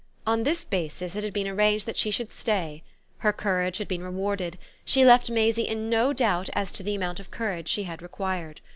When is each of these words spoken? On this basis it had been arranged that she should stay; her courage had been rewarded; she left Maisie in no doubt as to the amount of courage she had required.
On 0.25 0.41
this 0.41 0.65
basis 0.65 1.15
it 1.15 1.23
had 1.23 1.31
been 1.31 1.47
arranged 1.47 1.85
that 1.85 1.95
she 1.95 2.09
should 2.09 2.31
stay; 2.31 2.81
her 3.19 3.31
courage 3.31 3.77
had 3.77 3.87
been 3.87 4.01
rewarded; 4.03 4.57
she 4.83 5.05
left 5.05 5.29
Maisie 5.29 5.67
in 5.67 5.91
no 5.91 6.11
doubt 6.11 6.49
as 6.53 6.71
to 6.71 6.81
the 6.81 6.95
amount 6.95 7.19
of 7.19 7.29
courage 7.29 7.67
she 7.67 7.83
had 7.83 8.01
required. 8.01 8.61